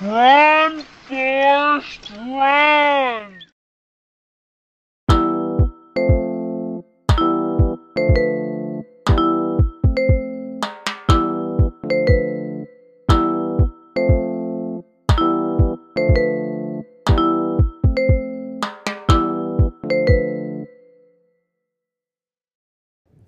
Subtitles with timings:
[0.00, 3.42] Run, Forrest, run!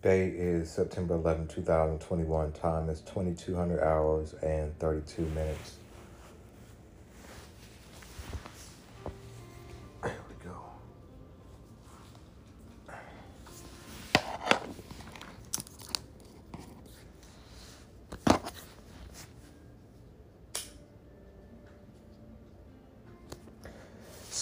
[0.02, 2.52] Day is September 11, 2021.
[2.52, 5.78] Time is 2200 hours and 32 minutes.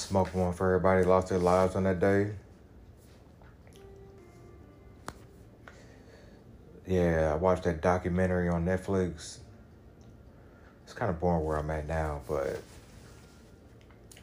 [0.08, 2.30] Smoke one for everybody lost their lives on that day.
[6.86, 9.40] Yeah, I watched that documentary on Netflix.
[10.84, 12.58] It's kind of boring where I'm at now, but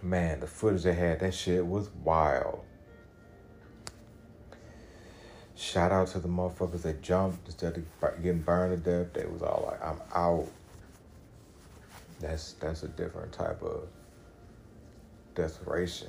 [0.02, 2.64] man, the footage they had, that shit was wild.
[5.54, 9.14] Shout out to the motherfuckers that jumped instead of getting burned to death.
[9.14, 10.48] They was all like, "I'm out."
[12.20, 13.88] That's that's a different type of
[15.36, 16.08] desperation.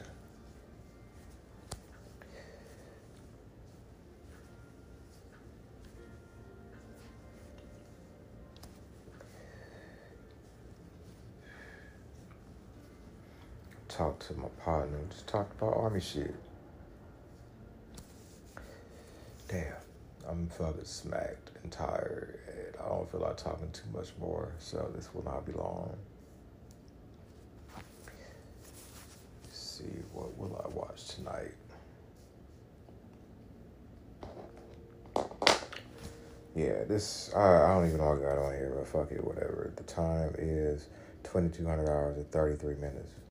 [13.89, 16.35] Talked to my partner, just talked about army shit.
[19.49, 19.73] Damn,
[20.29, 24.91] I'm fucking smacked and tired, and I don't feel like talking too much more, so
[24.95, 25.97] this will not be long.
[31.05, 31.53] Tonight?
[36.55, 39.23] Yeah, this, I, I don't even know what I got on here, but fuck it,
[39.23, 39.73] whatever.
[39.77, 40.89] The time is
[41.25, 43.13] 2200 hours and 33 minutes.